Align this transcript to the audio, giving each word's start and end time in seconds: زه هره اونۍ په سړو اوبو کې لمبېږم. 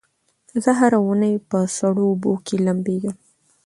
زه 0.63 0.71
هره 0.79 0.97
اونۍ 1.05 1.33
په 1.49 1.59
سړو 1.77 2.03
اوبو 2.09 2.31
کې 2.45 2.55
لمبېږم. 2.65 3.15